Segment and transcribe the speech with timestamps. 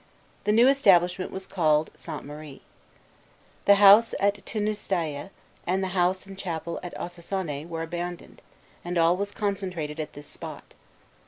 [0.45, 2.63] The new establishment was called Sainte Marie.
[3.65, 5.29] The house at Teanaustayé,
[5.67, 8.41] and the house and chapel at Ossossané, were abandoned,
[8.83, 10.73] and all was concentrated at this spot.